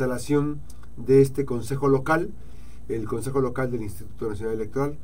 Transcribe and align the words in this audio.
instalación 0.00 0.60
de 0.98 1.22
este 1.22 1.46
Consejo 1.46 1.88
Local, 1.88 2.28
el 2.90 3.06
Consejo 3.08 3.40
Local 3.40 3.70
del 3.70 3.80
Instituto 3.80 4.28
Nacional 4.28 4.56
Electoral, 4.56 4.98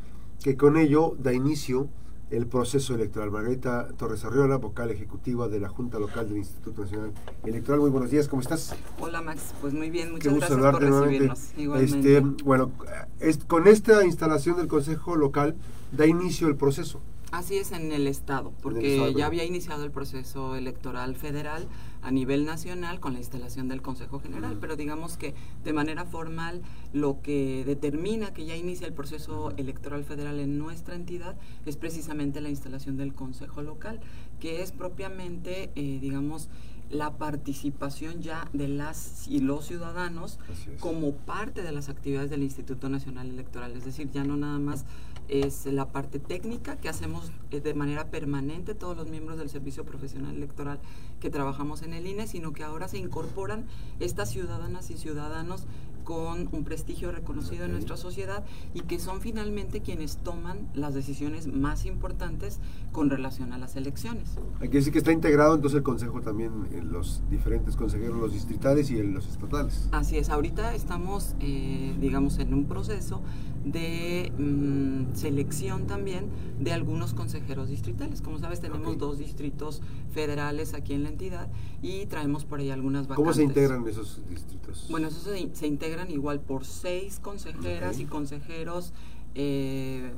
que 0.44 0.54
con 0.58 0.76
ello 0.76 1.16
da 1.18 1.32
inicio 1.32 1.88
el 2.28 2.46
proceso 2.46 2.94
electoral. 2.94 3.30
Margarita 3.30 3.88
Torres 3.96 4.22
Arriola, 4.26 4.56
vocal 4.58 4.90
ejecutiva 4.90 5.48
de 5.48 5.60
la 5.60 5.70
Junta 5.70 5.98
Local 5.98 6.28
del 6.28 6.36
Instituto 6.38 6.82
Nacional 6.82 7.12
Electoral. 7.46 7.80
Muy 7.80 7.88
buenos 7.88 8.10
días, 8.10 8.28
¿cómo 8.28 8.42
estás? 8.42 8.74
Hola 9.00 9.22
Max, 9.22 9.54
pues 9.62 9.72
muy 9.72 9.88
bien, 9.88 10.12
muchas 10.12 10.24
Qué 10.30 10.38
gusto 10.38 10.56
gracias 10.58 10.90
por 10.90 11.00
recibirnos. 11.04 11.40
Igualmente. 11.56 12.16
Este, 12.18 12.44
bueno, 12.44 12.70
es- 13.18 13.38
con 13.44 13.66
esta 13.68 14.04
instalación 14.04 14.58
del 14.58 14.66
Consejo 14.68 15.16
Local 15.16 15.56
da 15.90 16.04
inicio 16.06 16.48
el 16.48 16.56
proceso. 16.56 17.00
Así 17.32 17.56
es 17.56 17.72
en 17.72 17.92
el 17.92 18.06
Estado, 18.06 18.52
porque 18.60 18.96
Estado, 18.96 19.18
ya 19.18 19.24
había 19.24 19.44
iniciado 19.44 19.86
el 19.86 19.90
proceso 19.90 20.54
electoral 20.54 21.16
federal 21.16 21.66
a 22.02 22.10
nivel 22.10 22.44
nacional 22.44 23.00
con 23.00 23.14
la 23.14 23.20
instalación 23.20 23.68
del 23.68 23.80
Consejo 23.80 24.20
General, 24.20 24.58
pero 24.60 24.76
digamos 24.76 25.16
que 25.16 25.34
de 25.64 25.72
manera 25.72 26.04
formal 26.04 26.60
lo 26.92 27.22
que 27.22 27.64
determina 27.64 28.34
que 28.34 28.44
ya 28.44 28.54
inicia 28.54 28.86
el 28.86 28.92
proceso 28.92 29.50
electoral 29.56 30.04
federal 30.04 30.40
en 30.40 30.58
nuestra 30.58 30.94
entidad 30.94 31.34
es 31.64 31.78
precisamente 31.78 32.42
la 32.42 32.50
instalación 32.50 32.98
del 32.98 33.14
Consejo 33.14 33.62
Local, 33.62 34.00
que 34.38 34.60
es 34.60 34.70
propiamente, 34.70 35.70
eh, 35.74 35.98
digamos, 36.02 36.50
la 36.90 37.16
participación 37.16 38.20
ya 38.20 38.48
de 38.52 38.68
las 38.68 39.26
y 39.26 39.40
los 39.40 39.66
ciudadanos 39.66 40.38
como 40.80 41.12
parte 41.12 41.62
de 41.62 41.72
las 41.72 41.88
actividades 41.88 42.28
del 42.28 42.42
Instituto 42.42 42.90
Nacional 42.90 43.30
Electoral, 43.30 43.74
es 43.74 43.86
decir, 43.86 44.10
ya 44.10 44.24
no 44.24 44.36
nada 44.36 44.58
más 44.58 44.84
es 45.28 45.66
la 45.66 45.92
parte 45.92 46.18
técnica 46.18 46.76
que 46.76 46.88
hacemos 46.88 47.32
eh, 47.50 47.60
de 47.60 47.74
manera 47.74 48.10
permanente 48.10 48.74
todos 48.74 48.96
los 48.96 49.08
miembros 49.08 49.38
del 49.38 49.48
Servicio 49.48 49.84
Profesional 49.84 50.34
Electoral 50.34 50.80
que 51.20 51.30
trabajamos 51.30 51.82
en 51.82 51.94
el 51.94 52.06
INE, 52.06 52.26
sino 52.26 52.52
que 52.52 52.64
ahora 52.64 52.88
se 52.88 52.98
incorporan 52.98 53.66
estas 54.00 54.30
ciudadanas 54.30 54.90
y 54.90 54.98
ciudadanos 54.98 55.64
con 56.04 56.48
un 56.52 56.64
prestigio 56.64 57.12
reconocido 57.12 57.64
en 57.64 57.70
Ok. 57.70 57.74
nuestra 57.74 57.96
sociedad 57.96 58.44
y 58.74 58.80
que 58.80 58.98
son 58.98 59.20
finalmente 59.20 59.80
quienes 59.80 60.16
toman 60.18 60.68
las 60.74 60.94
decisiones 60.94 61.46
más 61.46 61.84
importantes 61.86 62.60
con 62.92 63.10
relación 63.10 63.52
a 63.52 63.58
las 63.58 63.76
elecciones. 63.76 64.30
Hay 64.60 64.68
que 64.68 64.78
decir 64.78 64.92
que 64.92 64.98
está 64.98 65.12
integrado 65.12 65.54
entonces 65.54 65.78
el 65.78 65.82
Consejo 65.82 66.20
también 66.20 66.52
en 66.72 66.92
los 66.92 67.22
diferentes 67.30 67.76
consejeros, 67.76 68.16
los 68.18 68.32
distritales 68.32 68.90
y 68.90 68.98
en 68.98 69.14
los 69.14 69.26
estatales. 69.28 69.88
Así 69.92 70.16
es, 70.18 70.28
ahorita 70.30 70.74
estamos, 70.74 71.34
eh, 71.40 71.94
digamos, 72.00 72.38
en 72.38 72.54
un 72.54 72.64
proceso 72.66 73.22
de 73.64 74.32
mm, 74.38 75.14
selección 75.14 75.86
también 75.86 76.26
de 76.58 76.72
algunos 76.72 77.14
consejeros 77.14 77.68
distritales. 77.68 78.20
Como 78.20 78.38
sabes, 78.38 78.60
tenemos 78.60 78.94
Ok. 78.94 78.98
dos 78.98 79.18
distritos 79.18 79.80
federales 80.12 80.74
aquí 80.74 80.94
en 80.94 81.04
la 81.04 81.10
entidad 81.10 81.48
y 81.80 82.06
traemos 82.06 82.44
por 82.44 82.58
ahí 82.60 82.70
algunas 82.70 83.06
vacantes. 83.06 83.16
¿Cómo 83.16 83.32
se 83.32 83.42
integran 83.44 83.86
esos 83.86 84.20
distritos? 84.28 84.88
Bueno, 84.90 85.08
esos 85.08 85.22
se, 85.22 85.48
se 85.54 85.66
integran 86.02 86.10
igual 86.10 86.40
por 86.40 86.64
seis 86.64 87.18
consejeras 87.20 87.98
y 88.00 88.06
consejeros 88.06 88.92
eh, 89.34 90.12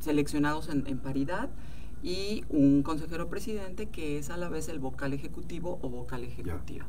seleccionados 0.00 0.68
en, 0.68 0.86
en 0.86 0.98
paridad 0.98 1.50
y 2.02 2.44
un 2.48 2.82
consejero 2.82 3.28
presidente 3.28 3.86
que 3.86 4.18
es 4.18 4.30
a 4.30 4.36
la 4.36 4.48
vez 4.48 4.68
el 4.68 4.78
vocal 4.78 5.12
ejecutivo 5.12 5.78
o 5.82 5.88
vocal 5.88 6.24
ejecutiva. 6.24 6.86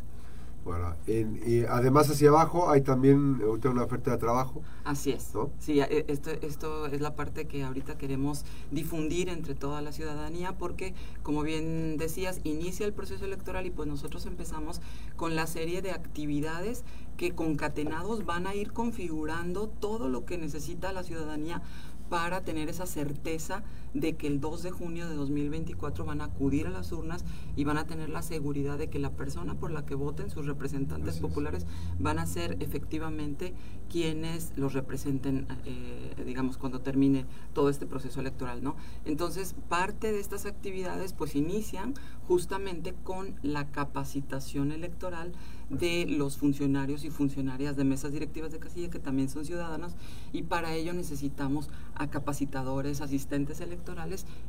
Bueno, 0.68 0.96
en- 1.08 1.42
y 1.48 1.64
además 1.64 2.10
hacia 2.10 2.28
abajo 2.28 2.70
hay 2.70 2.82
también 2.82 3.42
una 3.42 3.84
oferta 3.86 4.12
de 4.12 4.18
trabajo. 4.18 4.62
Así 4.84 5.12
es. 5.14 5.34
¿No? 5.34 5.50
Sí, 5.60 5.80
e- 5.80 6.04
esto, 6.10 6.30
esto 6.42 6.88
es 6.88 7.00
la 7.00 7.16
parte 7.16 7.48
que 7.48 7.64
ahorita 7.64 7.98
queremos 7.98 8.44
difundir 8.70 9.30
entre 9.30 9.56
toda 9.56 9.82
la 9.82 9.94
ciudadanía 9.94 10.58
porque, 10.58 10.94
como 11.24 11.42
bien 11.44 11.96
decías, 11.96 12.42
inicia 12.44 12.86
el 12.86 12.92
proceso 12.92 13.24
electoral 13.24 13.66
y 13.66 13.72
pues 13.72 13.88
nosotros 13.88 14.26
empezamos 14.26 14.82
con 15.16 15.38
la 15.38 15.48
serie 15.48 15.82
de 15.82 15.92
actividades 15.92 16.84
que 17.16 17.32
concatenados 17.34 18.26
van 18.26 18.46
a 18.46 18.54
ir 18.54 18.74
configurando 18.74 19.70
todo 19.70 20.10
lo 20.10 20.26
que 20.26 20.38
necesita 20.38 20.92
la 20.92 21.04
ciudadanía 21.04 21.62
para 22.10 22.42
tener 22.42 22.68
esa 22.70 22.86
certeza 22.86 23.64
de 23.94 24.16
que 24.16 24.28
el 24.28 24.40
2 24.40 24.64
de 24.64 24.72
junio 24.72 25.08
de 25.08 25.16
2024 25.16 26.06
van 26.06 26.22
a 26.22 26.26
acudir 26.26 26.68
a 26.68 26.70
las 26.70 26.92
urnas 26.92 27.24
y 27.56 27.64
van 27.64 27.78
a 27.78 27.88
tener 27.88 28.10
la 28.10 28.22
seguridad 28.22 28.78
de 28.78 28.90
que 28.90 29.00
la 29.00 29.12
persona 29.12 29.56
por 29.56 29.72
la 29.72 29.86
que 29.86 29.96
voten, 29.96 30.30
sus 30.30 30.46
representantes 30.46 31.16
Así 31.16 31.18
es. 31.18 31.22
populares, 31.22 31.66
van 32.00 32.20
a 32.20 32.26
ser 32.26 32.58
efectivamente 32.60 33.54
quienes 33.90 34.54
los 34.56 34.74
representen, 34.74 35.48
eh, 35.66 36.24
digamos, 36.26 36.58
cuando 36.58 36.82
termine 36.82 37.26
todo 37.54 37.70
este 37.70 37.86
proceso 37.86 38.20
electoral, 38.20 38.64
¿no? 38.64 38.76
Entonces, 39.06 39.56
parte 39.70 40.12
de 40.12 40.20
estas 40.20 40.46
actividades, 40.46 41.14
pues, 41.14 41.36
inician 41.36 41.94
justamente 42.28 42.94
con 43.04 43.36
la 43.42 43.72
capacitación 43.72 44.72
electoral 44.72 45.32
de 45.70 46.06
los 46.06 46.38
funcionarios 46.38 47.04
y 47.04 47.10
funcionarias 47.10 47.76
de 47.76 47.84
mesas 47.84 48.12
directivas 48.12 48.52
de 48.52 48.60
casilla, 48.60 48.90
que 48.90 49.00
también 49.00 49.30
son 49.30 49.46
ciudadanos, 49.46 49.96
y 50.32 50.44
para 50.44 50.74
ello 50.74 50.94
necesitamos 50.94 51.70
a 51.96 52.10
capacitadores, 52.10 53.02
asistentes 53.02 53.60
electorales 53.60 53.87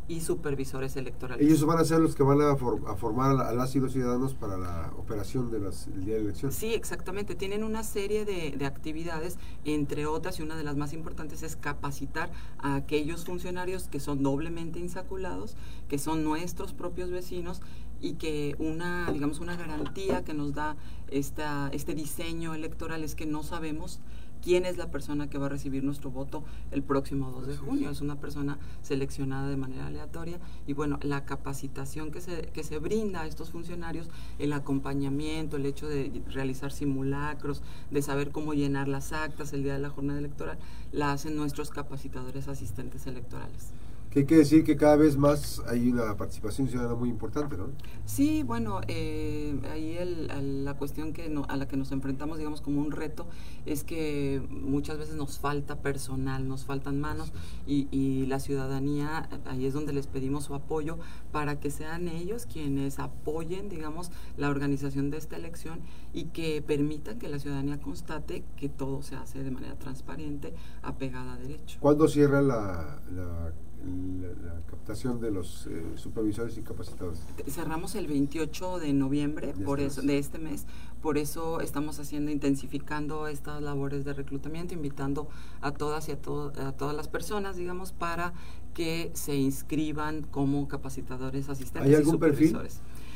y 0.09 0.21
supervisores 0.21 0.97
electorales. 0.97 1.47
Ellos 1.47 1.65
van 1.65 1.79
a 1.79 1.85
ser 1.85 2.01
los 2.01 2.15
que 2.15 2.23
van 2.23 2.41
a, 2.41 2.57
for- 2.57 2.81
a 2.89 2.97
formar 2.97 3.31
a, 3.31 3.35
la- 3.35 3.49
a 3.49 3.53
las 3.53 3.75
y 3.77 3.81
los 3.81 3.93
ciudadanos 3.93 4.35
para 4.35 4.57
la 4.57 4.93
operación 4.97 5.51
de 5.51 5.59
del 5.59 6.05
día 6.05 6.15
de 6.15 6.21
elección. 6.21 6.53
Sí, 6.53 6.73
exactamente. 6.75 7.35
Tienen 7.35 7.65
una 7.65 7.83
serie 7.83 8.25
de, 8.25 8.53
de 8.57 8.67
actividades, 8.67 9.39
entre 9.65 10.07
otras, 10.07 10.39
y 10.39 10.43
una 10.43 10.57
de 10.57 10.65
las 10.65 10.77
más 10.77 10.93
importantes 10.93 11.43
es 11.43 11.57
capacitar 11.57 12.31
a 12.59 12.75
aquellos 12.77 13.25
funcionarios 13.25 13.89
que 13.89 14.01
son 14.01 14.23
doblemente 14.23 14.79
insaculados, 14.79 15.57
que 15.89 15.99
son 15.99 16.25
nuestros 16.25 16.73
propios 16.73 17.11
vecinos 17.11 17.61
y 18.01 18.13
que 18.15 18.55
una, 18.61 19.11
digamos, 19.13 19.41
una 19.41 19.57
garantía 19.57 20.25
que 20.25 20.33
nos 20.33 20.55
da 20.55 20.77
esta, 21.11 21.69
este 21.73 21.95
diseño 21.95 22.55
electoral 22.55 23.03
es 23.03 23.15
que 23.17 23.27
no 23.27 23.43
sabemos 23.43 23.99
quién 24.43 24.65
es 24.67 24.77
la 24.77 24.91
persona 24.91 25.29
que 25.29 25.39
va 25.39 25.47
a 25.47 25.51
recibir 25.51 25.85
nuestro 25.85 26.11
voto 26.11 26.45
el 26.71 26.83
próximo 26.83 27.31
2 27.31 27.47
de 27.47 27.57
junio. 27.57 27.91
Es 27.91 28.01
una 28.01 28.17
persona 28.17 28.59
seleccionada 28.83 29.49
de 29.49 29.57
manera 29.57 29.87
aleatoria 29.87 30.39
y 30.67 30.73
bueno, 30.73 30.99
la 31.03 31.25
capacitación 31.25 32.11
que 32.11 32.21
se, 32.21 32.43
que 32.43 32.65
se 32.65 32.79
brinda 32.79 33.23
a 33.23 33.27
estos 33.27 33.51
funcionarios, 33.51 34.09
el 34.39 34.53
acompañamiento, 34.53 35.57
el 35.57 35.67
hecho 35.67 35.89
de 35.89 36.23
realizar 36.31 36.73
simulacros, 36.73 37.63
de 37.91 38.03
saber 38.03 38.31
cómo 38.31 38.55
llenar 38.55 38.89
las 38.89 39.13
actas 39.13 39.53
el 39.53 39.63
día 39.63 39.75
de 39.75 39.81
la 39.81 39.91
jornada 39.91 40.19
electoral, 40.19 40.59
la 40.93 41.13
hacen 41.13 41.37
nuestros 41.37 41.71
capacitadores 41.71 42.49
asistentes 42.49 43.07
electorales. 43.07 43.73
Que 44.11 44.21
hay 44.21 44.25
que 44.27 44.37
decir 44.37 44.65
que 44.65 44.77
cada 44.77 44.97
vez 44.97 45.19
más 45.19 45.61
hay 45.67 45.91
una 45.91 46.17
participación 46.17 46.67
ciudadana 46.67 46.95
muy 46.95 47.11
importante, 47.11 47.59
¿no? 47.59 47.69
Sí, 48.07 48.43
bueno, 48.43 48.81
eh, 48.89 49.61
ahí 49.71 49.99
el- 49.99 50.65
la 50.65 50.75
cuestión 50.79 51.13
que 51.13 51.29
no- 51.29 51.45
a 51.49 51.57
la 51.57 51.69
que 51.69 51.77
nos 51.77 51.93
enfrentamos, 51.93 52.39
digamos, 52.39 52.63
como 52.63 52.81
un 52.81 52.91
reto, 52.91 53.27
es 53.67 53.85
que 53.85 54.43
muchas 54.51 54.97
veces 54.97 55.15
nos 55.17 55.39
falta 55.39 55.83
personal, 55.83 56.49
nos 56.49 56.65
faltan 56.65 57.01
manos 57.01 57.33
y, 57.67 57.87
y 57.91 58.25
la 58.27 58.41
ciudadanía, 58.41 59.29
ahí 59.45 59.67
es 59.67 59.75
donde 59.75 59.93
les 59.93 60.07
pedimos 60.07 60.45
su 60.45 60.55
apoyo 60.55 60.99
para 61.31 61.61
que 61.61 61.71
sean 61.71 62.09
ellos 62.09 62.47
quienes 62.47 62.99
apoyen, 63.01 63.69
digamos, 63.69 64.11
la 64.39 64.49
organización 64.49 65.11
de 65.11 65.19
esta 65.19 65.37
elección 65.37 65.81
y 66.15 66.25
que 66.27 66.63
permitan 66.63 67.19
que 67.19 67.29
la 67.29 67.39
ciudadanía 67.39 67.79
constate 67.79 68.43
que 68.57 68.71
todo 68.71 69.03
se 69.03 69.17
hace 69.17 69.45
de 69.45 69.51
manera 69.51 69.75
transparente, 69.79 70.55
apegada 70.83 71.35
a 71.35 71.37
derecho. 71.39 71.77
¿Cuándo 71.81 72.09
cierra 72.09 72.41
la, 72.41 73.03
la, 73.15 73.53
la- 73.85 74.55
la 74.55 74.61
captación 74.67 75.21
de 75.21 75.31
los 75.31 75.67
eh, 75.67 75.83
supervisores 75.97 76.57
y 76.59 76.63
capacitadores? 76.63 77.21
Cerramos 77.49 77.95
el 77.95 78.07
28 78.07 78.79
de 78.79 78.93
noviembre 78.93 79.53
De 79.53 79.65
por 79.65 79.81
este 79.81 80.01
eso, 80.01 80.03
mes. 80.03 80.07
de 80.09 80.19
este 80.19 80.39
mes, 80.39 80.67
por 81.03 81.19
eso 81.19 81.61
estamos 81.61 81.99
haciendo, 82.01 82.31
intensificando 82.31 83.27
estas 83.29 83.63
labores 83.63 84.05
de 84.05 84.13
reclutamiento, 84.15 84.75
invitando 84.75 85.29
a 85.61 85.71
todas 85.73 86.09
y 86.09 86.13
a, 86.13 86.21
to- 86.21 86.53
a 86.59 86.73
todas 86.73 86.95
las 86.97 87.09
personas, 87.09 87.57
digamos, 87.57 87.93
para 87.93 88.33
que 88.75 89.11
se 89.15 89.37
inscriban 89.37 90.23
como 90.23 90.69
capacitadores 90.69 91.49
asistentes 91.49 91.95
¿Hay 91.95 92.15
y 92.15 92.19
perfil? 92.19 92.57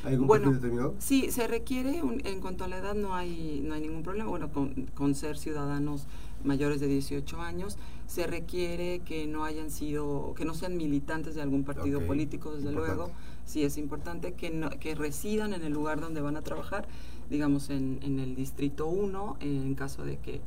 ¿Hay 0.04 0.12
algún 0.14 0.26
Bueno, 0.26 0.52
determinado? 0.52 0.94
Sí, 0.98 1.30
se 1.30 1.46
requiere, 1.46 2.02
un- 2.02 2.20
en 2.26 2.40
cuanto 2.40 2.64
a 2.64 2.68
la 2.68 2.78
edad 2.78 2.94
no 2.94 3.14
hay, 3.14 3.60
no 3.64 3.74
hay 3.74 3.82
ningún 3.82 4.02
problema, 4.02 4.28
bueno, 4.30 4.50
con, 4.52 4.86
con 4.94 5.14
ser 5.14 5.38
ciudadanos 5.38 6.06
mayores 6.44 6.80
de 6.80 6.88
18 6.88 7.40
años, 7.40 7.78
se 8.08 8.26
requiere 8.26 9.00
que 9.04 9.26
no 9.26 9.44
hayan 9.44 9.70
sido, 9.70 10.34
que 10.34 10.44
no 10.44 10.54
sean 10.54 10.76
militantes 10.76 11.34
de 11.36 11.42
algún 11.42 11.62
partido 11.64 12.00
político, 12.04 12.52
desde 12.52 12.68
importante. 12.70 12.96
luego, 12.96 13.12
sí 13.46 13.62
es 13.62 13.78
importante 13.78 14.32
que, 14.34 14.50
no- 14.50 14.70
que 14.70 14.94
residan 14.96 15.54
en 15.54 15.62
el 15.62 15.72
lugar 15.72 16.00
donde 16.00 16.20
van 16.20 16.36
a 16.36 16.42
trabajar, 16.42 16.88
digamos 17.30 17.70
en, 17.70 18.00
en 18.02 18.18
el 18.18 18.34
distrito 18.34 18.86
1, 18.88 19.36
en 19.40 19.74
caso 19.76 20.04
de 20.04 20.18
que 20.18 20.40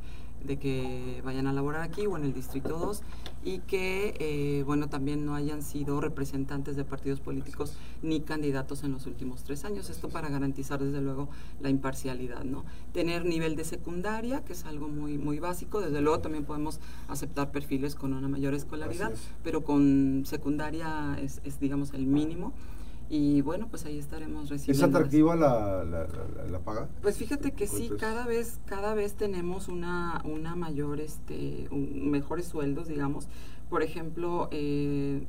de 0.46 0.58
que 0.58 1.20
vayan 1.24 1.46
a 1.46 1.52
laborar 1.52 1.82
aquí 1.82 2.06
o 2.06 2.16
en 2.16 2.24
el 2.24 2.32
distrito 2.32 2.78
2 2.78 3.02
y 3.44 3.58
que 3.60 4.14
eh, 4.18 4.62
bueno 4.64 4.88
también 4.88 5.24
no 5.24 5.34
hayan 5.34 5.62
sido 5.62 6.00
representantes 6.00 6.76
de 6.76 6.84
partidos 6.84 7.20
políticos 7.20 7.76
ni 8.02 8.20
candidatos 8.20 8.82
en 8.84 8.92
los 8.92 9.06
últimos 9.06 9.44
tres 9.44 9.64
años. 9.64 9.90
Esto 9.90 10.08
para 10.08 10.28
garantizar 10.28 10.82
desde 10.82 11.00
luego 11.00 11.28
la 11.60 11.68
imparcialidad 11.68 12.44
no 12.44 12.64
tener 12.92 13.24
nivel 13.24 13.56
de 13.56 13.64
secundaria 13.64 14.44
que 14.44 14.52
es 14.52 14.64
algo 14.64 14.88
muy 14.88 15.18
muy 15.18 15.38
básico. 15.38 15.80
Desde 15.80 16.00
luego 16.00 16.20
también 16.20 16.44
podemos 16.44 16.80
aceptar 17.08 17.50
perfiles 17.50 17.94
con 17.94 18.12
una 18.12 18.28
mayor 18.28 18.54
escolaridad 18.54 19.12
es. 19.12 19.20
pero 19.42 19.64
con 19.64 20.22
secundaria 20.26 21.18
es, 21.20 21.40
es 21.44 21.60
digamos 21.60 21.92
el 21.94 22.06
mínimo 22.06 22.52
y 23.08 23.40
bueno, 23.42 23.68
pues 23.68 23.84
ahí 23.84 23.98
estaremos 23.98 24.48
recibiendo. 24.48 24.84
¿Es 24.84 24.88
atractiva 24.94 25.36
la, 25.36 25.84
la, 25.84 26.06
la, 26.50 26.58
paga? 26.60 26.88
Pues 27.02 27.16
fíjate 27.16 27.52
que 27.52 27.66
sí, 27.66 27.90
cada 27.98 28.26
vez, 28.26 28.58
cada 28.66 28.94
vez 28.94 29.14
tenemos 29.14 29.68
una, 29.68 30.20
una 30.24 30.56
mayor, 30.56 31.00
este, 31.00 31.68
mejores 31.70 32.46
sueldos, 32.46 32.88
digamos. 32.88 33.28
Por 33.70 33.82
ejemplo, 33.82 34.48
eh, 34.50 35.24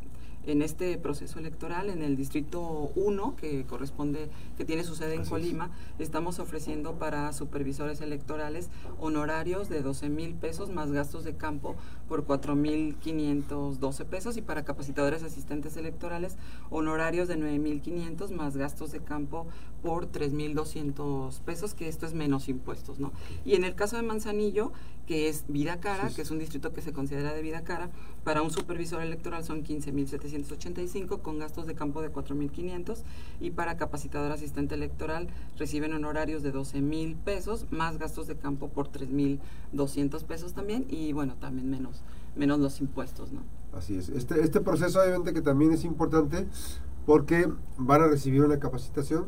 en 0.48 0.62
este 0.62 0.98
proceso 0.98 1.40
electoral, 1.40 1.90
en 1.90 2.02
el 2.02 2.16
distrito 2.16 2.92
1, 2.96 3.36
que 3.36 3.66
corresponde, 3.66 4.30
que 4.58 4.64
tiene 4.64 4.84
su 4.84 4.96
sede 4.96 5.16
en 5.16 5.26
Colima, 5.26 5.72
estamos 6.00 6.40
ofreciendo 6.40 6.94
para 6.94 7.34
supervisores 7.34 8.00
electorales 8.00 8.70
honorarios 9.00 9.68
de 9.68 9.82
12 9.82 10.10
mil 10.10 10.34
pesos 10.36 10.70
más 10.70 10.92
gastos 10.92 11.26
de 11.26 11.36
campo 11.36 11.76
por 12.08 12.24
4 12.24 12.56
mil 12.56 12.96
512 12.96 14.06
pesos 14.06 14.38
y 14.38 14.42
para 14.42 14.64
capacitadores 14.64 15.22
asistentes 15.22 15.76
electorales 15.76 16.38
honorarios 16.70 17.28
de 17.28 17.36
9 17.36 17.60
mil 17.60 17.82
500 17.82 18.32
más 18.32 18.56
gastos 18.56 18.94
de 18.94 19.02
campo 19.02 19.48
por 19.82 20.06
3 20.08 20.34
mil 20.34 20.56
200 20.56 21.40
pesos, 21.42 21.74
que 21.74 21.88
esto 21.88 22.06
es 22.06 22.14
menos 22.14 22.50
impuestos, 22.50 23.00
¿no? 23.00 23.12
Y 23.46 23.56
en 23.56 23.64
el 23.64 23.76
caso 23.76 23.96
de 23.96 24.04
Manzanillo, 24.04 24.72
que 25.06 25.30
es 25.30 25.46
vida 25.48 25.80
cara, 25.80 26.10
que 26.10 26.22
es 26.22 26.32
un 26.32 26.40
distrito 26.40 26.74
que 26.74 26.82
se 26.82 26.92
considera 26.92 27.34
de 27.34 27.42
vida 27.42 27.62
cara, 27.64 27.90
para 28.24 28.42
un 28.42 28.52
supervisor 28.52 29.02
electoral 29.02 29.46
son 29.46 29.64
15 29.64 29.92
mil 29.94 30.08
785 30.08 31.20
con 31.20 31.40
gastos 31.40 31.66
de 31.66 31.76
campo 31.76 32.02
de 32.02 32.10
4 32.10 32.36
mil 32.36 32.52
500 32.52 33.04
y 33.40 33.52
para 33.52 33.78
capacitador 33.78 34.32
asistente 34.34 34.76
electoral 34.76 35.30
reciben 35.58 35.94
honorarios 35.94 36.44
de 36.44 36.52
12 36.52 36.82
mil 36.82 37.16
pesos 37.16 37.68
más 37.72 37.98
gastos 37.98 38.28
de 38.28 38.36
campo 38.36 38.68
por 38.68 38.90
3 38.90 39.10
mil 39.10 39.40
200 39.72 40.24
pesos 40.26 40.54
también 40.54 40.86
y 40.90 41.14
bueno, 41.14 41.36
también 41.40 41.70
menos, 41.70 42.02
menos 42.36 42.60
los 42.60 42.82
impuestos, 42.82 43.32
¿no? 43.32 43.42
Así 43.72 43.96
es. 43.96 44.10
Este, 44.10 44.42
este 44.42 44.60
proceso 44.60 45.00
obviamente 45.02 45.34
que 45.34 45.42
también 45.42 45.72
es 45.72 45.86
importante 45.86 46.48
porque 47.06 47.50
van 47.78 48.02
a 48.02 48.08
recibir 48.08 48.44
una 48.44 48.60
capacitación 48.60 49.28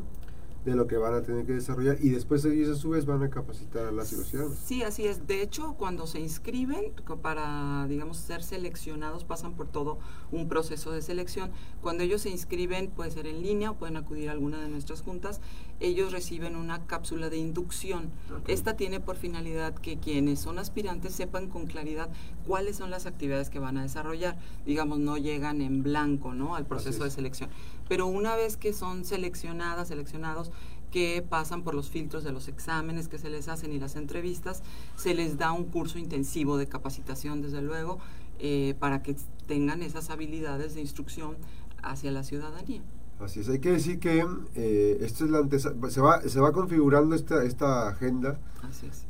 de 0.64 0.74
lo 0.74 0.86
que 0.86 0.96
van 0.96 1.14
a 1.14 1.22
tener 1.22 1.46
que 1.46 1.54
desarrollar 1.54 1.96
y 2.00 2.10
después 2.10 2.44
ellos 2.44 2.68
a 2.68 2.80
su 2.80 2.90
vez 2.90 3.06
van 3.06 3.22
a 3.22 3.30
capacitar 3.30 3.86
a 3.86 3.92
las 3.92 4.12
y 4.12 4.16
Sí, 4.62 4.82
así 4.82 5.06
es. 5.06 5.26
De 5.26 5.42
hecho, 5.42 5.74
cuando 5.78 6.06
se 6.06 6.20
inscriben 6.20 6.92
para, 7.22 7.86
digamos, 7.88 8.18
ser 8.18 8.42
seleccionados, 8.42 9.24
pasan 9.24 9.54
por 9.54 9.68
todo 9.68 9.98
un 10.30 10.48
proceso 10.48 10.92
de 10.92 11.00
selección. 11.00 11.50
Cuando 11.80 12.02
ellos 12.02 12.22
se 12.22 12.30
inscriben, 12.30 12.90
puede 12.90 13.10
ser 13.10 13.26
en 13.26 13.42
línea 13.42 13.70
o 13.70 13.76
pueden 13.76 13.96
acudir 13.96 14.28
a 14.28 14.32
alguna 14.32 14.60
de 14.60 14.68
nuestras 14.68 15.00
juntas, 15.00 15.40
ellos 15.80 16.12
reciben 16.12 16.56
una 16.56 16.86
cápsula 16.86 17.30
de 17.30 17.38
inducción. 17.38 18.10
Esta 18.46 18.76
tiene 18.76 19.00
por 19.00 19.16
finalidad 19.16 19.74
que 19.74 19.98
quienes 19.98 20.38
son 20.38 20.58
aspirantes 20.58 21.14
sepan 21.14 21.48
con 21.48 21.66
claridad 21.66 22.10
cuáles 22.46 22.76
son 22.76 22.90
las 22.90 23.06
actividades 23.06 23.50
que 23.50 23.58
van 23.58 23.78
a 23.78 23.82
desarrollar. 23.82 24.36
Digamos, 24.66 24.98
no 24.98 25.16
llegan 25.16 25.62
en 25.62 25.82
blanco, 25.82 26.34
¿no? 26.34 26.54
Al 26.54 26.66
proceso 26.66 27.04
de 27.04 27.10
selección. 27.10 27.50
Pero 27.88 28.06
una 28.06 28.36
vez 28.36 28.56
que 28.56 28.72
son 28.72 29.04
seleccionadas, 29.04 29.88
seleccionados, 29.88 30.52
que 30.90 31.24
pasan 31.26 31.62
por 31.62 31.74
los 31.74 31.88
filtros 31.88 32.24
de 32.24 32.32
los 32.32 32.48
exámenes 32.48 33.08
que 33.08 33.18
se 33.18 33.30
les 33.30 33.48
hacen 33.48 33.72
y 33.72 33.78
las 33.78 33.96
entrevistas, 33.96 34.62
se 34.96 35.14
les 35.14 35.38
da 35.38 35.52
un 35.52 35.64
curso 35.64 35.98
intensivo 35.98 36.56
de 36.56 36.66
capacitación, 36.66 37.42
desde 37.42 37.62
luego, 37.62 37.98
eh, 38.38 38.74
para 38.78 39.02
que 39.02 39.16
tengan 39.46 39.82
esas 39.82 40.10
habilidades 40.10 40.74
de 40.74 40.80
instrucción 40.80 41.36
hacia 41.82 42.10
la 42.10 42.24
ciudadanía. 42.24 42.82
Así 43.22 43.40
es, 43.40 43.48
hay 43.48 43.58
que 43.58 43.72
decir 43.72 43.98
que 43.98 44.24
eh, 44.54 44.98
esto 45.02 45.24
es 45.26 45.30
la 45.30 45.46
se 45.90 46.00
va 46.00 46.22
se 46.22 46.40
va 46.40 46.52
configurando 46.52 47.14
esta 47.14 47.44
esta 47.44 47.88
agenda 47.88 48.38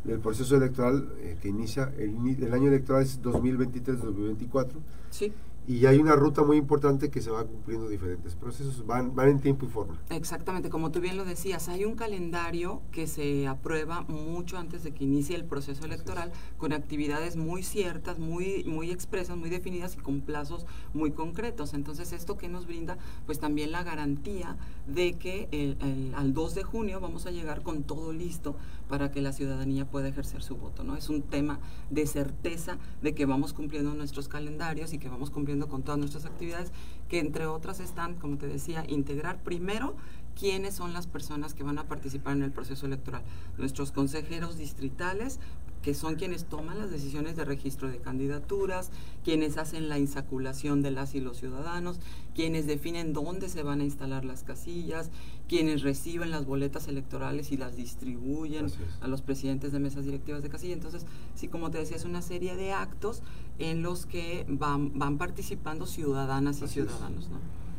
del 0.05 0.19
proceso 0.19 0.57
electoral 0.57 1.09
eh, 1.19 1.37
que 1.41 1.49
inicia 1.49 1.93
el, 1.97 2.17
el 2.43 2.53
año 2.53 2.69
electoral 2.69 3.03
es 3.03 3.23
2023-2024. 3.23 4.69
Sí 5.11 5.33
y 5.67 5.87
hay 5.87 5.99
una 5.99 6.17
ruta 6.17 6.43
muy 6.43 6.57
importante 6.57 7.11
que 7.11 7.21
se 7.21 7.31
va 7.31 7.45
cumpliendo 7.45 7.89
diferentes 7.89 8.35
procesos, 8.35 8.87
van, 8.87 9.15
van 9.15 9.29
en 9.29 9.41
tiempo 9.41 9.67
y 9.67 9.69
forma. 9.69 9.99
Exactamente, 10.11 10.71
como 10.71 10.91
tú 10.91 11.01
bien 11.01 11.17
lo 11.17 11.25
decías, 11.25 11.69
hay 11.69 11.85
un 11.85 11.95
calendario 11.95 12.83
que 12.91 13.07
se 13.07 13.47
aprueba 13.47 14.03
mucho 14.03 14.59
antes 14.59 14.83
de 14.83 14.93
que 14.93 15.05
inicie 15.05 15.37
el 15.37 15.45
proceso 15.45 15.85
electoral, 15.85 16.33
con 16.57 16.73
actividades 16.73 17.37
muy 17.37 17.63
ciertas, 17.63 18.19
muy, 18.19 18.65
muy 18.65 18.91
expresas, 18.91 19.37
muy 19.37 19.51
definidas 19.51 19.95
y 19.95 19.99
con 19.99 20.23
plazos 20.23 20.67
muy 20.95 21.13
concretos. 21.13 21.75
Entonces, 21.75 22.13
esto 22.13 22.37
que 22.37 22.49
nos 22.49 22.67
brinda, 22.67 22.99
pues 23.27 23.39
también 23.39 23.71
la 23.71 23.85
garantía 23.85 24.57
de 24.87 25.15
que 25.19 25.49
el, 25.53 26.15
al 26.15 26.33
2 26.33 26.55
de 26.55 26.63
junio 26.65 27.01
vamos 27.01 27.27
a 27.27 27.31
llegar 27.31 27.63
con 27.63 27.85
todo 27.85 28.13
listo 28.13 28.57
para 28.89 29.11
que 29.13 29.21
la 29.21 29.33
ciudadanía 29.33 29.89
pueda 29.89 30.09
ejercer 30.09 30.43
su 30.43 30.57
voto. 30.57 30.83
¿no? 30.83 30.97
Es 30.97 31.09
un 31.09 31.23
tema 31.23 31.61
de 31.91 32.07
certeza 32.07 32.79
de 33.03 33.15
que 33.15 33.25
vamos 33.25 33.53
cumpliendo 33.53 33.95
nuestros 33.95 34.27
calendarios 34.27 34.93
y 34.93 34.99
que 34.99 35.09
vamos 35.09 35.31
cumpliendo 35.31 35.50
con 35.69 35.83
todas 35.83 35.99
nuestras 35.99 36.25
actividades, 36.25 36.73
que 37.09 37.19
entre 37.19 37.47
otras 37.47 37.81
están, 37.81 38.15
como 38.15 38.39
te 38.39 38.47
decía, 38.47 38.85
integrar 38.89 39.43
primero 39.43 39.97
quiénes 40.39 40.75
son 40.75 40.93
las 40.93 41.07
personas 41.07 41.55
que 41.55 41.65
van 41.65 41.79
a 41.79 41.89
participar 41.89 42.37
en 42.37 42.43
el 42.43 42.53
proceso 42.53 42.87
electoral. 42.87 43.23
Nuestros 43.59 43.93
consejeros 43.93 44.57
distritales, 44.57 45.41
que 45.83 45.95
son 45.95 46.17
quienes 46.17 46.45
toman 46.45 46.79
las 46.79 46.91
decisiones 46.91 47.37
de 47.37 47.45
registro 47.45 47.89
de 47.89 47.99
candidaturas, 47.99 48.91
quienes 49.25 49.57
hacen 49.57 49.89
la 49.89 49.99
insaculación 49.99 50.83
de 50.83 50.91
las 50.91 51.15
y 51.15 51.21
los 51.21 51.39
ciudadanos, 51.39 52.01
quienes 52.35 52.67
definen 52.67 53.13
dónde 53.13 53.49
se 53.49 53.63
van 53.63 53.81
a 53.81 53.85
instalar 53.85 54.25
las 54.25 54.43
casillas, 54.43 55.11
quienes 55.49 55.83
reciben 55.83 56.31
las 56.31 56.45
boletas 56.45 56.87
electorales 56.89 57.51
y 57.51 57.57
las 57.57 57.77
distribuyen 57.77 58.67
a 59.01 59.09
los 59.09 59.23
presidentes 59.23 59.73
de 59.73 59.81
mesas 59.81 60.05
directivas 60.05 60.43
de 60.43 60.49
casilla. 60.49 60.75
Entonces, 60.75 61.07
sí, 61.35 61.49
como 61.49 61.71
te 61.71 61.79
decía, 61.79 61.97
es 61.97 62.05
una 62.05 62.23
serie 62.23 62.57
de 62.57 62.73
actos 62.73 63.23
en 63.59 63.83
los 63.83 64.07
que 64.07 64.47
van, 64.49 64.99
van 64.99 65.19
participando 65.19 65.87
ciudadanas 65.87 66.63
y 66.63 66.69
ciudadanos. 66.69 67.29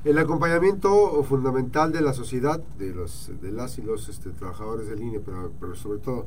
El 0.04 0.18
acompañamiento 0.18 1.24
fundamental 1.24 1.92
de 1.92 2.02
la 2.02 2.14
sociedad, 2.14 2.60
de, 2.80 2.92
los, 2.92 3.30
de 3.40 3.52
las 3.52 3.78
y 3.78 3.84
los 3.84 4.10
este, 4.10 4.32
trabajadores 4.32 4.88
del 4.88 5.00
INE, 5.00 5.20
pero, 5.20 5.52
pero 5.60 5.76
sobre 5.76 6.00
todo 6.00 6.26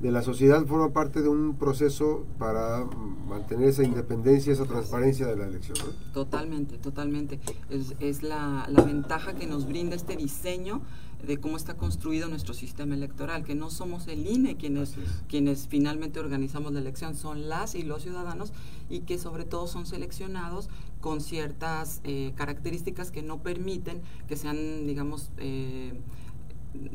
de 0.00 0.10
la 0.10 0.22
sociedad 0.22 0.66
forma 0.66 0.92
parte 0.92 1.22
de 1.22 1.28
un 1.28 1.56
proceso 1.56 2.26
para 2.38 2.84
mantener 3.26 3.68
esa 3.68 3.82
independencia, 3.82 4.52
esa 4.52 4.66
transparencia 4.66 5.26
de 5.26 5.36
la 5.36 5.46
elección. 5.46 5.78
Totalmente, 6.12 6.76
totalmente. 6.76 7.40
Es, 7.70 7.94
es 8.00 8.22
la, 8.22 8.66
la, 8.70 8.82
ventaja 8.82 9.34
que 9.34 9.46
nos 9.46 9.66
brinda 9.66 9.96
este 9.96 10.16
diseño 10.16 10.82
de 11.26 11.38
cómo 11.38 11.56
está 11.56 11.74
construido 11.74 12.28
nuestro 12.28 12.52
sistema 12.52 12.94
electoral, 12.94 13.42
que 13.42 13.54
no 13.54 13.70
somos 13.70 14.06
el 14.06 14.26
INE 14.26 14.56
quienes, 14.56 14.94
quienes 15.28 15.66
finalmente 15.66 16.20
organizamos 16.20 16.72
la 16.72 16.80
elección, 16.80 17.14
son 17.14 17.48
las 17.48 17.74
y 17.74 17.82
los 17.82 18.02
ciudadanos 18.02 18.52
y 18.90 19.00
que 19.00 19.18
sobre 19.18 19.44
todo 19.44 19.66
son 19.66 19.86
seleccionados 19.86 20.68
con 21.00 21.20
ciertas 21.20 22.00
eh, 22.04 22.32
características 22.36 23.10
que 23.10 23.22
no 23.22 23.38
permiten 23.42 24.02
que 24.28 24.36
sean, 24.36 24.86
digamos, 24.86 25.30
eh, 25.38 25.94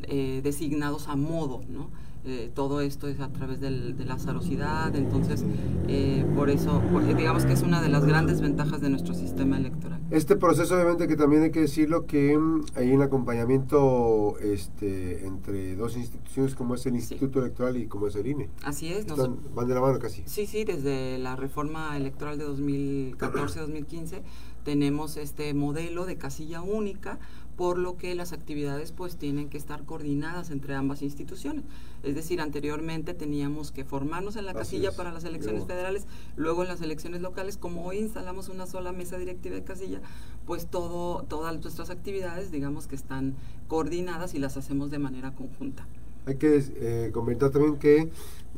eh, 0.03 0.41
designados 0.43 1.07
a 1.07 1.15
modo, 1.15 1.61
¿no? 1.67 1.89
Eh, 2.23 2.51
todo 2.53 2.81
esto 2.81 3.07
es 3.07 3.19
a 3.19 3.29
través 3.29 3.59
del, 3.59 3.97
de 3.97 4.05
la 4.05 4.13
azarosidad, 4.13 4.95
entonces 4.95 5.43
eh, 5.87 6.23
por 6.35 6.51
eso 6.51 6.81
digamos 7.17 7.45
que 7.45 7.53
es 7.53 7.63
una 7.63 7.81
de 7.81 7.89
las 7.89 8.05
grandes 8.05 8.41
ventajas 8.41 8.79
de 8.79 8.89
nuestro 8.89 9.15
sistema 9.15 9.57
electoral. 9.57 9.99
Este 10.11 10.35
proceso 10.35 10.75
obviamente 10.75 11.07
que 11.07 11.15
también 11.15 11.43
hay 11.43 11.51
que 11.51 11.61
decirlo 11.61 12.05
que 12.05 12.37
mm, 12.37 12.65
hay 12.75 12.91
un 12.91 13.01
acompañamiento 13.01 14.37
este, 14.39 15.25
entre 15.25 15.75
dos 15.75 15.97
instituciones 15.97 16.53
como 16.53 16.75
es 16.75 16.85
el 16.85 16.95
Instituto 16.95 17.39
Electoral 17.39 17.77
y 17.77 17.87
como 17.87 18.07
es 18.07 18.15
el 18.15 18.27
INE. 18.27 18.49
Así 18.63 18.93
es. 18.93 19.05
van 19.07 19.67
de 19.67 19.73
la 19.73 19.81
mano 19.81 19.97
casi. 19.97 20.21
Sí, 20.25 20.45
sí, 20.45 20.63
desde 20.63 21.17
la 21.17 21.35
reforma 21.35 21.97
electoral 21.97 22.37
de 22.37 22.47
2014-2015 22.47 24.21
tenemos 24.63 25.17
este 25.17 25.53
modelo 25.53 26.05
de 26.05 26.17
casilla 26.17 26.61
única 26.61 27.19
por 27.61 27.77
lo 27.77 27.95
que 27.95 28.15
las 28.15 28.33
actividades 28.33 28.91
pues 28.91 29.17
tienen 29.17 29.47
que 29.47 29.59
estar 29.59 29.83
coordinadas 29.83 30.49
entre 30.49 30.73
ambas 30.73 31.03
instituciones. 31.03 31.63
Es 32.01 32.15
decir, 32.15 32.41
anteriormente 32.41 33.13
teníamos 33.13 33.71
que 33.71 33.85
formarnos 33.85 34.35
en 34.35 34.47
la 34.47 34.55
casilla 34.55 34.91
para 34.95 35.11
las 35.11 35.25
elecciones 35.25 35.67
federales, 35.67 36.07
luego 36.35 36.63
en 36.63 36.69
las 36.69 36.81
elecciones 36.81 37.21
locales, 37.21 37.57
como 37.57 37.85
hoy 37.85 37.99
instalamos 37.99 38.49
una 38.49 38.65
sola 38.65 38.93
mesa 38.93 39.19
directiva 39.19 39.53
de 39.53 39.63
casilla, 39.63 40.01
pues 40.47 40.65
todo, 40.71 41.21
todas 41.29 41.53
nuestras 41.61 41.91
actividades 41.91 42.51
digamos 42.51 42.87
que 42.87 42.95
están 42.95 43.35
coordinadas 43.67 44.33
y 44.33 44.39
las 44.39 44.57
hacemos 44.57 44.89
de 44.89 44.97
manera 44.97 45.35
conjunta. 45.35 45.85
Hay 46.25 46.35
que 46.35 46.63
eh, 46.75 47.09
comentar 47.13 47.49
también 47.49 47.77
que 47.77 48.09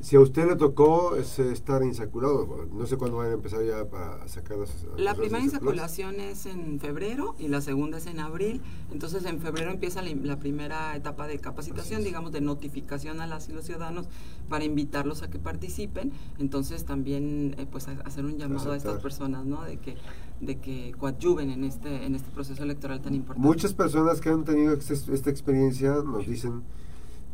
si 0.03 0.17
a 0.17 0.19
usted 0.19 0.45
le 0.47 0.57
tocó 0.57 1.15
estar 1.15 1.81
insaculado, 1.81 2.67
no 2.73 2.85
sé 2.85 2.97
cuándo 2.97 3.17
van 3.17 3.29
a 3.29 3.33
empezar 3.33 3.63
ya 3.63 3.85
para 3.85 4.27
sacar 4.27 4.57
las... 4.57 4.85
La 4.97 5.15
primera 5.15 5.41
insaculación 5.41 6.19
es 6.19 6.45
en 6.45 6.81
febrero 6.81 7.35
y 7.39 7.47
la 7.47 7.61
segunda 7.61 7.99
es 7.99 8.07
en 8.07 8.19
abril. 8.19 8.61
Entonces 8.91 9.23
en 9.23 9.39
febrero 9.39 9.71
empieza 9.71 10.01
la, 10.01 10.39
primera 10.39 10.93
etapa 10.97 11.25
de 11.25 11.39
capacitación, 11.39 12.03
digamos, 12.03 12.33
de 12.33 12.41
notificación 12.41 13.21
a 13.21 13.27
las 13.27 13.47
y 13.47 13.53
los 13.53 13.63
ciudadanos 13.63 14.07
para 14.49 14.65
invitarlos 14.65 15.23
a 15.23 15.29
que 15.29 15.39
participen. 15.39 16.11
Entonces 16.37 16.83
también 16.83 17.55
eh, 17.57 17.65
pues 17.71 17.87
hacer 17.87 18.25
un 18.25 18.37
llamado 18.37 18.73
a 18.73 18.75
estas 18.75 19.01
personas, 19.01 19.45
¿no? 19.45 19.63
De 19.63 19.77
que 19.77 19.95
de 20.41 20.57
que 20.59 20.93
coadyuven 20.97 21.49
en 21.49 21.63
este 21.63 22.05
en 22.05 22.15
este 22.15 22.29
proceso 22.29 22.63
electoral 22.63 23.01
tan 23.01 23.15
importante. 23.15 23.47
Muchas 23.47 23.73
personas 23.73 24.19
que 24.19 24.27
han 24.27 24.43
tenido 24.43 24.73
esta 24.73 25.29
experiencia 25.29 25.93
nos 26.03 26.27
dicen 26.27 26.63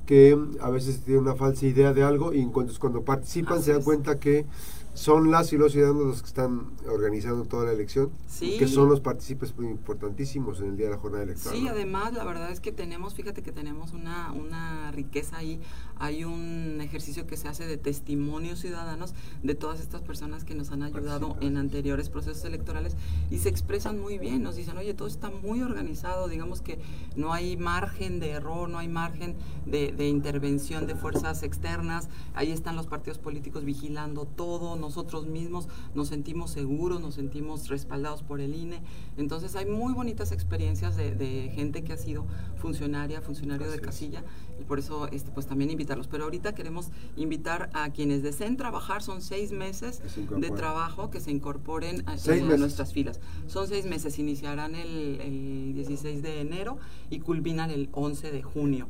que 0.09 0.35
a 0.59 0.71
veces 0.71 1.01
tienen 1.01 1.21
una 1.21 1.35
falsa 1.35 1.67
idea 1.67 1.93
de 1.93 2.01
algo 2.01 2.33
y 2.33 2.39
entonces 2.39 2.79
cuando 2.79 3.03
participan 3.03 3.61
se 3.61 3.73
dan 3.73 3.83
cuenta 3.83 4.19
que 4.19 4.47
son 4.93 5.31
las 5.31 5.53
y 5.53 5.57
los 5.57 5.71
ciudadanos 5.71 6.05
los 6.05 6.21
que 6.21 6.27
están 6.27 6.71
organizando 6.87 7.45
toda 7.45 7.65
la 7.65 7.71
elección, 7.71 8.11
que 8.39 8.67
son 8.67 8.89
los 8.89 8.99
partícipes 8.99 9.53
importantísimos 9.59 10.59
en 10.59 10.67
el 10.67 10.77
día 10.77 10.87
de 10.87 10.93
la 10.93 10.97
jornada 10.97 11.23
electoral. 11.23 11.57
Sí, 11.57 11.67
además 11.67 12.13
la 12.13 12.23
verdad 12.23 12.51
es 12.51 12.59
que 12.59 12.71
tenemos, 12.71 13.13
fíjate 13.13 13.41
que 13.41 13.51
tenemos 13.51 13.93
una, 13.93 14.31
una 14.33 14.91
riqueza 14.91 15.37
ahí, 15.37 15.59
hay 15.97 16.23
un 16.23 16.79
ejercicio 16.81 17.27
que 17.27 17.37
se 17.37 17.47
hace 17.47 17.65
de 17.65 17.77
testimonios 17.77 18.59
ciudadanos 18.59 19.13
de 19.43 19.55
todas 19.55 19.79
estas 19.79 20.01
personas 20.01 20.43
que 20.43 20.55
nos 20.55 20.71
han 20.71 20.83
ayudado 20.83 21.37
en 21.41 21.57
anteriores 21.57 22.09
procesos 22.09 22.43
electorales 22.45 22.95
y 23.29 23.39
se 23.39 23.49
expresan 23.49 23.99
muy 23.99 24.17
bien, 24.17 24.43
nos 24.43 24.55
dicen, 24.55 24.77
oye, 24.77 24.93
todo 24.93 25.07
está 25.07 25.29
muy 25.29 25.61
organizado, 25.61 26.27
digamos 26.27 26.61
que 26.61 26.79
no 27.15 27.33
hay 27.33 27.57
margen 27.57 28.19
de 28.19 28.31
error, 28.31 28.69
no 28.69 28.79
hay 28.79 28.87
margen 28.87 29.35
de, 29.65 29.91
de 29.91 30.07
intervención 30.07 30.87
de 30.87 30.95
fuerzas 30.95 31.43
externas, 31.43 32.09
ahí 32.33 32.51
están 32.51 32.75
los 32.75 32.87
partidos 32.87 33.17
políticos 33.17 33.65
vigilando 33.65 34.25
todo, 34.25 34.75
nosotros 34.79 35.27
mismos 35.27 35.67
nos 35.93 36.07
sentimos 36.07 36.51
seguros, 36.51 37.01
nos 37.01 37.15
sentimos 37.15 37.67
respaldados 37.67 38.23
por 38.23 38.41
el 38.41 38.55
INE. 38.55 38.81
Entonces 39.17 39.55
hay 39.55 39.65
muy 39.65 39.93
bonitas 39.93 40.31
experiencias 40.31 40.95
de, 40.95 41.51
gente 41.53 41.83
que 41.83 41.93
ha 41.93 41.97
sido 41.97 42.25
funcionaria, 42.57 43.21
funcionario 43.21 43.69
de 43.69 43.79
casilla 43.79 44.23
y 44.59 44.63
por 44.63 44.79
eso 44.79 45.07
este, 45.11 45.31
pues 45.31 45.47
también 45.47 45.71
invitarlos. 45.71 46.07
Pero 46.07 46.25
ahorita 46.25 46.53
queremos 46.53 46.89
invitar 47.15 47.69
a 47.73 47.89
quienes 47.91 48.23
deseen 48.23 48.57
trabajar, 48.57 49.01
son 49.01 49.21
seis 49.21 49.51
meses 49.51 50.01
de 50.15 50.49
trabajo 50.51 51.09
que 51.09 51.19
se 51.19 51.31
incorporen 51.31 52.03
a, 52.07 52.15
nuestras 52.57 52.93
filas. 52.93 53.19
Son 53.47 53.67
seis 53.67 53.85
meses, 53.85 54.19
iniciarán 54.19 54.75
el, 54.75 55.21
el 55.21 55.73
16 55.73 56.21
de 56.21 56.41
enero 56.41 56.77
y 57.09 57.19
culminan 57.19 57.71
el 57.71 57.89
11 57.91 58.31
de 58.31 58.41
junio. 58.41 58.87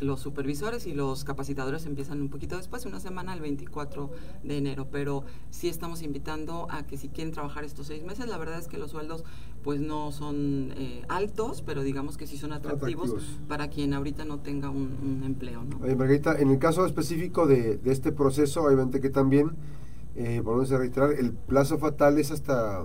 Los 0.00 0.20
supervisores 0.20 0.86
y 0.86 0.92
los 0.92 1.24
capacitadores 1.24 1.86
empiezan 1.86 2.20
un 2.20 2.28
poquito 2.28 2.56
después, 2.56 2.84
una 2.84 3.00
semana 3.00 3.32
el 3.32 3.40
24 3.40 4.10
de 4.42 4.58
enero, 4.58 4.88
pero 4.90 5.24
sí 5.50 5.68
estamos 5.68 6.02
invitando 6.02 6.66
a 6.70 6.84
que 6.84 6.96
si 6.96 7.08
quieren 7.08 7.32
trabajar 7.32 7.64
estos 7.64 7.86
seis 7.86 8.02
meses, 8.02 8.26
la 8.26 8.38
verdad 8.38 8.58
es 8.58 8.66
que 8.66 8.78
los 8.78 8.90
sueldos 8.90 9.24
pues 9.62 9.80
no 9.80 10.10
son 10.10 10.74
eh, 10.76 11.02
altos, 11.08 11.62
pero 11.62 11.82
digamos 11.82 12.16
que 12.16 12.26
sí 12.26 12.36
son 12.36 12.52
atractivos, 12.52 13.14
para 13.48 13.68
quien 13.68 13.94
ahorita 13.94 14.24
no 14.24 14.40
tenga 14.40 14.70
un, 14.70 14.91
empleo. 15.24 15.64
¿no? 15.64 15.78
Margarita, 15.78 16.38
en 16.38 16.50
el 16.50 16.58
caso 16.58 16.86
específico 16.86 17.46
de, 17.46 17.80
este 17.84 18.12
proceso, 18.12 18.62
obviamente 18.62 19.00
que 19.00 19.10
también, 19.10 19.52
eh, 20.16 20.40
volvemos 20.44 20.72
a 20.72 20.78
reiterar, 20.78 21.12
el 21.12 21.32
plazo 21.32 21.78
fatal 21.78 22.18
es 22.18 22.30
hasta 22.30 22.84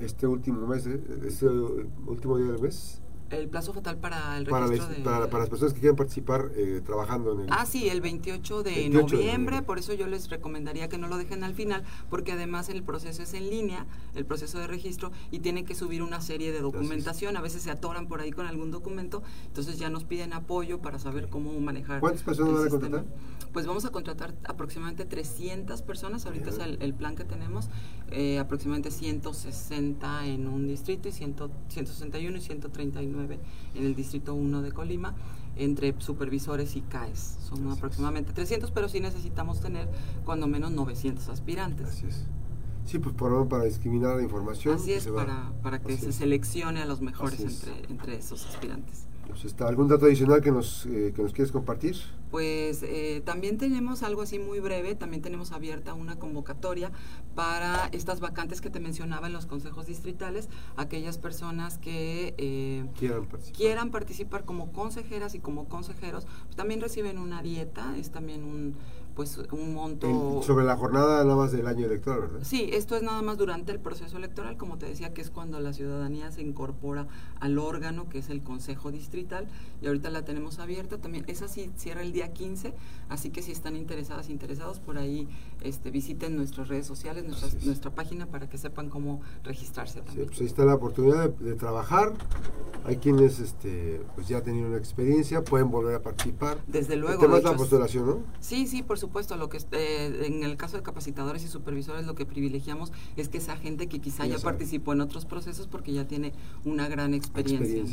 este 0.00 0.26
último 0.26 0.66
mes, 0.66 0.86
¿eh? 0.86 1.00
este 1.26 1.48
último 1.48 2.38
día 2.38 2.52
del 2.52 2.60
mes 2.60 3.02
el 3.32 3.48
plazo 3.48 3.72
fatal 3.72 3.98
para 3.98 4.36
el 4.38 4.46
registro 4.46 4.78
para, 4.78 4.98
de, 4.98 5.02
para, 5.02 5.30
para, 5.30 5.38
las 5.40 5.50
personas 5.50 5.72
que 5.74 5.80
quieran 5.80 5.96
participar 5.96 6.50
eh, 6.54 6.80
trabajando 6.84 7.32
en 7.32 7.40
el... 7.40 7.46
Ah, 7.50 7.66
sí, 7.66 7.88
el 7.88 8.00
28 8.00 8.62
de, 8.62 8.88
noviembre, 8.88 9.62
por 9.62 9.78
eso 9.78 9.94
yo 9.94 10.06
les 10.06 10.28
recomendaría 10.28 10.88
que 10.88 10.98
no 10.98 11.08
lo 11.08 11.18
dejen 11.18 11.44
al 11.44 11.54
final, 11.54 11.84
porque 12.10 12.32
además 12.32 12.68
el 12.68 12.82
proceso 12.82 13.22
es 13.22 13.34
en 13.34 13.50
línea, 13.50 13.86
el 14.14 14.24
proceso 14.24 14.58
de 14.58 14.66
registro, 14.66 15.12
y 15.30 15.40
tienen 15.40 15.64
que 15.64 15.74
subir 15.74 16.02
una 16.02 16.20
serie 16.20 16.52
de 16.52 16.60
documentación, 16.60 17.36
a 17.36 17.40
veces 17.40 17.62
se 17.62 17.70
atoran 17.70 18.06
por 18.06 18.20
ahí 18.20 18.30
con 18.30 18.46
algún 18.46 18.70
documento, 18.70 19.22
entonces 19.46 19.78
ya 19.78 19.88
nos 19.88 20.04
piden 20.04 20.32
apoyo 20.32 20.80
para 20.80 20.98
saber 20.98 21.28
cómo 21.28 21.58
manejar. 21.60 22.00
¿Cuántas 22.00 22.22
personas 22.22 22.54
van 22.54 22.66
a 22.66 22.70
contratar? 22.70 23.04
Pues 23.52 23.66
vamos 23.66 23.84
a 23.84 23.90
contratar 23.90 24.34
aproximadamente 24.44 25.04
300 25.04 25.82
personas, 25.82 26.24
ahorita 26.24 26.50
es 26.50 26.58
el, 26.58 26.94
plan 26.94 27.16
que 27.16 27.24
tenemos, 27.24 27.68
eh, 28.10 28.38
aproximadamente 28.38 28.90
160 28.90 30.26
en 30.26 30.48
un 30.48 30.66
distrito 30.66 31.08
y 31.08 31.12
100, 31.12 31.36
161 31.68 32.36
y 32.36 32.40
139 32.40 33.21
en 33.30 33.84
el 33.84 33.94
Distrito 33.94 34.34
1 34.34 34.62
de 34.62 34.72
Colima 34.72 35.14
entre 35.56 35.94
supervisores 35.98 36.76
y 36.76 36.80
CAES. 36.80 37.38
Son 37.48 37.70
aproximadamente 37.70 38.32
300, 38.32 38.70
pero 38.70 38.88
sí 38.88 39.00
necesitamos 39.00 39.60
tener 39.60 39.88
cuando 40.24 40.46
menos 40.46 40.72
900 40.72 41.28
aspirantes. 41.28 41.88
Así 41.88 42.06
es. 42.06 42.26
Sí, 42.84 42.98
pues 42.98 43.14
por 43.14 43.48
para 43.48 43.64
discriminar 43.64 44.16
la 44.16 44.22
información. 44.22 44.74
Así 44.74 44.92
es, 44.92 45.06
para, 45.06 45.52
para 45.62 45.80
que 45.80 45.96
se 45.96 46.12
seleccione 46.12 46.82
a 46.82 46.86
los 46.86 47.00
mejores 47.00 47.40
entre, 47.40 47.90
entre 47.90 48.16
esos 48.16 48.44
aspirantes. 48.46 49.06
Pues 49.26 49.44
está, 49.44 49.68
¿Algún 49.68 49.88
dato 49.88 50.06
adicional 50.06 50.40
que 50.42 50.50
nos, 50.50 50.86
eh, 50.86 51.12
que 51.14 51.22
nos 51.22 51.32
quieres 51.32 51.52
compartir? 51.52 51.96
Pues 52.30 52.82
eh, 52.82 53.22
también 53.24 53.58
tenemos 53.58 54.02
algo 54.02 54.22
así 54.22 54.38
muy 54.38 54.58
breve, 54.60 54.94
también 54.94 55.22
tenemos 55.22 55.52
abierta 55.52 55.94
una 55.94 56.16
convocatoria 56.16 56.90
para 57.34 57.88
estas 57.92 58.20
vacantes 58.20 58.60
que 58.60 58.70
te 58.70 58.80
mencionaba 58.80 59.26
en 59.26 59.32
los 59.32 59.46
consejos 59.46 59.86
distritales, 59.86 60.48
aquellas 60.76 61.18
personas 61.18 61.78
que 61.78 62.34
eh, 62.38 62.86
quieran, 63.52 63.90
participar. 63.90 64.44
como 64.44 64.72
consejeras 64.72 65.34
y 65.34 65.38
como 65.38 65.68
consejeros, 65.68 66.26
pues 66.44 66.56
también 66.56 66.80
reciben 66.80 67.18
una 67.18 67.42
dieta, 67.42 67.96
es 67.96 68.10
también 68.10 68.44
un 68.44 68.76
pues 69.14 69.38
un 69.50 69.74
monto... 69.74 70.42
sobre 70.42 70.64
la 70.64 70.76
jornada 70.76 71.22
nada 71.24 71.36
más 71.36 71.52
del 71.52 71.66
año 71.66 71.86
electoral, 71.86 72.20
¿verdad? 72.20 72.40
Sí, 72.42 72.70
esto 72.72 72.96
es 72.96 73.02
nada 73.02 73.22
más 73.22 73.38
durante 73.38 73.72
el 73.72 73.78
proceso 73.78 74.16
electoral, 74.16 74.56
como 74.56 74.78
te 74.78 74.86
decía, 74.86 75.12
que 75.12 75.20
es 75.20 75.30
cuando 75.30 75.60
la 75.60 75.72
ciudadanía 75.72 76.30
se 76.32 76.42
incorpora 76.42 77.06
al 77.40 77.58
órgano 77.58 78.08
que 78.08 78.18
es 78.18 78.30
el 78.30 78.42
Consejo 78.42 78.90
Distrital 78.90 79.46
y 79.80 79.86
ahorita 79.86 80.10
la 80.10 80.24
tenemos 80.24 80.58
abierta 80.58 80.98
también. 80.98 81.24
Esa 81.26 81.48
sí 81.48 81.70
cierra 81.76 82.02
el 82.02 82.12
día 82.12 82.32
15, 82.32 82.74
así 83.08 83.30
que 83.30 83.42
si 83.42 83.52
están 83.52 83.76
interesadas, 83.76 84.30
interesados, 84.30 84.80
por 84.80 84.98
ahí 84.98 85.28
este, 85.62 85.90
visiten 85.90 86.36
nuestras 86.36 86.68
redes 86.68 86.86
sociales, 86.86 87.24
nuestra 87.64 87.90
página 87.90 88.26
para 88.26 88.48
que 88.48 88.58
sepan 88.58 88.88
cómo 88.88 89.20
registrarse 89.44 90.00
también. 90.00 90.26
pues 90.26 90.40
ahí 90.40 90.46
está 90.46 90.64
la 90.64 90.74
oportunidad 90.74 91.30
de, 91.30 91.54
trabajar. 91.54 92.12
Hay 92.84 92.96
quienes 92.96 93.38
este, 93.38 94.00
pues 94.14 94.26
ya 94.26 94.40
tenido 94.40 94.66
una 94.66 94.78
experiencia, 94.78 95.44
pueden 95.44 95.70
volver 95.70 95.94
a 95.94 96.02
participar. 96.02 96.58
Desde 96.66 96.96
luego. 96.96 97.24
El 97.24 97.42
la 97.42 97.56
postulación, 97.56 98.06
¿no? 98.06 98.18
Sí, 98.40 98.66
sí, 98.66 98.82
por 98.82 98.98
supuesto. 99.02 99.36
Lo 99.36 99.48
que 99.48 99.58
eh, 99.72 100.26
en 100.26 100.42
el 100.42 100.56
caso 100.56 100.76
de 100.76 100.82
capacitadores 100.82 101.44
y 101.44 101.48
supervisores, 101.48 102.06
lo 102.06 102.14
que 102.14 102.24
privilegiamos 102.24 102.92
es 103.16 103.28
que 103.28 103.38
esa 103.38 103.56
gente 103.56 103.86
que 103.88 103.98
quizá 104.00 104.26
ya, 104.26 104.38
participó 104.38 104.92
en 104.94 105.00
otros 105.02 105.26
procesos 105.26 105.66
porque 105.66 105.92
ya 105.92 106.06
tiene 106.06 106.32
una 106.64 106.88
gran 106.88 107.14
experiencia. 107.14 107.84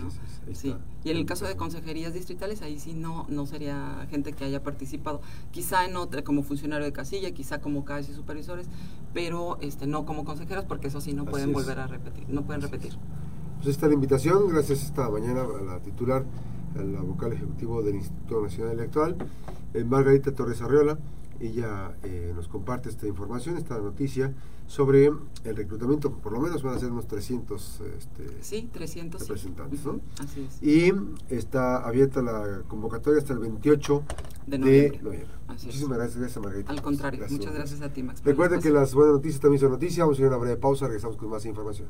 Sí. 0.53 0.75
Y 1.03 1.09
en 1.11 1.17
el 1.17 1.25
caso 1.25 1.45
de 1.45 1.55
consejerías 1.55 2.13
distritales, 2.13 2.61
ahí 2.61 2.79
sí 2.79 2.93
no, 2.93 3.25
no 3.29 3.45
sería 3.45 4.07
gente 4.09 4.33
que 4.33 4.45
haya 4.45 4.63
participado. 4.63 5.21
Quizá 5.51 5.85
en 5.85 5.97
otra, 5.97 6.23
como 6.23 6.43
funcionario 6.43 6.85
de 6.85 6.93
casilla, 6.93 7.31
quizá 7.31 7.59
como 7.59 7.83
CAES 7.83 8.09
y 8.09 8.13
supervisores, 8.13 8.67
pero 9.13 9.57
este 9.61 9.87
no 9.87 10.05
como 10.05 10.23
consejeros 10.23 10.65
porque 10.65 10.87
eso 10.87 11.01
sí 11.01 11.13
no 11.13 11.25
pueden 11.25 11.51
volver 11.51 11.79
a 11.79 11.87
repetir, 11.87 12.25
no 12.29 12.43
pueden 12.43 12.61
repetir. 12.61 12.93
Pues 13.57 13.69
esta 13.69 13.87
la 13.87 13.93
invitación, 13.93 14.47
gracias 14.47 14.83
esta 14.83 15.09
mañana 15.09 15.41
a 15.41 15.63
la 15.63 15.79
titular, 15.79 16.23
la 16.75 17.01
vocal 17.01 17.33
ejecutivo 17.33 17.81
del 17.81 17.95
Instituto 17.95 18.41
Nacional 18.41 18.73
Electoral, 18.73 19.15
eh, 19.73 19.83
Margarita 19.83 20.33
Torres 20.33 20.61
Arriola. 20.61 20.97
Ella 21.39 21.95
eh, 22.03 22.33
nos 22.35 22.49
comparte 22.49 22.89
esta 22.89 23.07
información, 23.07 23.55
esta 23.55 23.77
noticia 23.77 24.33
sobre 24.67 25.05
el 25.05 25.55
reclutamiento, 25.55 26.11
por 26.11 26.33
lo 26.33 26.41
menos 26.41 26.61
van 26.61 26.75
a 26.75 26.79
ser 26.79 26.91
unos 26.91 27.07
300 27.07 27.81
este, 27.97 28.27
sí, 28.41 28.69
300, 28.71 29.21
representantes. 29.21 29.85
¿no? 29.85 30.01
Así 30.19 30.41
es. 30.47 30.61
Y 30.61 30.93
está 31.33 31.77
abierta 31.77 32.21
la 32.21 32.63
convocatoria 32.67 33.19
hasta 33.19 33.33
el 33.33 33.39
28 33.39 34.03
de 34.47 34.57
noviembre. 34.59 35.27
Muchísimas 35.47 35.97
gracias, 35.97 36.17
gracias 36.19 36.43
Margarita. 36.43 36.71
Al 36.71 36.81
contrario, 36.81 37.25
muchas 37.29 37.53
gracias 37.53 37.81
a 37.81 37.89
ti, 37.89 38.03
Max. 38.03 38.21
Recuerden 38.23 38.61
que 38.61 38.69
las 38.69 38.93
buenas 38.93 39.15
noticias 39.15 39.41
también 39.41 39.61
son 39.61 39.71
noticias. 39.71 39.99
Vamos 39.99 40.19
a 40.19 40.21
ir 40.21 40.25
a 40.25 40.29
una 40.29 40.37
breve 40.37 40.57
pausa, 40.57 40.85
regresamos 40.85 41.17
con 41.17 41.29
más 41.29 41.45
información. 41.45 41.87